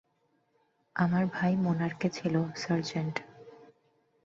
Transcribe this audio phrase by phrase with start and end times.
[0.95, 3.15] আমার ভাই মোনার্কে ছিল, সার্জেন্ট।